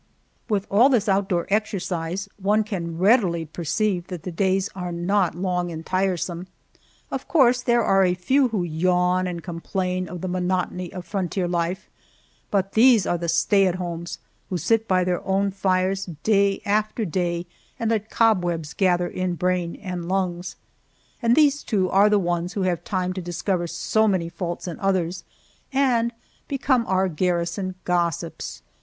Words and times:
With 0.49 0.65
all 0.71 0.89
this 0.89 1.07
outdoor 1.07 1.45
exercise, 1.51 2.27
one 2.41 2.63
can 2.63 2.97
readily 2.97 3.45
perceive 3.45 4.07
that 4.07 4.23
the 4.23 4.31
days 4.31 4.67
are 4.73 4.91
not 4.91 5.35
long 5.35 5.69
and 5.71 5.85
tiresome. 5.85 6.47
Of 7.11 7.27
course 7.27 7.61
there 7.61 7.83
are 7.83 8.03
a 8.03 8.15
few 8.15 8.47
who 8.47 8.63
yawn 8.63 9.27
and 9.27 9.43
complain 9.43 10.09
of 10.09 10.21
the 10.21 10.27
monotony 10.27 10.91
of 10.91 11.05
frontier 11.05 11.47
life, 11.47 11.87
but 12.49 12.71
these 12.73 13.05
are 13.05 13.19
the 13.19 13.29
stay 13.29 13.67
at 13.67 13.75
homes 13.75 14.17
who 14.49 14.57
sit 14.57 14.87
by 14.87 15.03
their 15.03 15.23
own 15.23 15.51
fires 15.51 16.07
day 16.23 16.63
after 16.65 17.05
day 17.05 17.45
and 17.79 17.91
let 17.91 18.09
cobwebs 18.09 18.73
gather 18.73 19.07
in 19.07 19.35
brain 19.35 19.75
and 19.75 20.07
lungs. 20.09 20.55
And 21.21 21.35
these, 21.35 21.61
too, 21.61 21.91
are 21.91 22.09
the 22.09 22.17
ones 22.17 22.53
who 22.53 22.63
have 22.63 22.83
time 22.83 23.13
to 23.13 23.21
discover 23.21 23.67
so 23.67 24.07
many 24.07 24.29
faults 24.29 24.67
in 24.67 24.79
others, 24.79 25.23
and 25.71 26.11
become 26.47 26.85
our 26.87 27.07
garrison 27.07 27.75
gossips! 27.85 28.63